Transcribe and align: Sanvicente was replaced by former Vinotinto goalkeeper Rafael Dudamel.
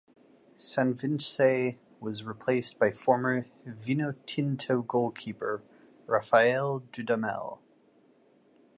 Sanvicente 0.57 1.77
was 1.99 2.23
replaced 2.23 2.79
by 2.79 2.89
former 2.91 3.45
Vinotinto 3.67 4.81
goalkeeper 4.87 5.61
Rafael 6.07 6.81
Dudamel. 6.91 7.59